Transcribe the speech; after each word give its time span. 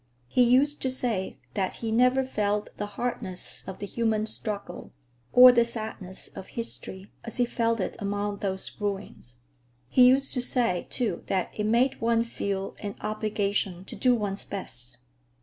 He 0.27 0.41
used 0.43 0.81
to 0.81 0.89
say 0.89 1.37
that 1.53 1.75
he 1.75 1.91
never 1.91 2.23
felt 2.25 2.75
the 2.77 2.87
hardness 2.97 3.63
of 3.67 3.77
the 3.77 3.85
human 3.85 4.25
struggle 4.25 4.91
or 5.31 5.51
the 5.51 5.63
sadness 5.63 6.27
of 6.29 6.47
history 6.47 7.11
as 7.23 7.37
he 7.37 7.45
felt 7.45 7.79
it 7.79 7.95
among 7.99 8.37
those 8.39 8.81
ruins. 8.81 9.37
He 9.89 10.07
used 10.07 10.33
to 10.33 10.41
say, 10.41 10.87
too, 10.89 11.21
that 11.27 11.51
it 11.53 11.67
made 11.67 12.01
one 12.01 12.23
feel 12.23 12.75
an 12.79 12.95
obligation 13.01 13.85
to 13.85 13.95
do 13.95 14.15
one's 14.15 14.43
best. 14.43 14.97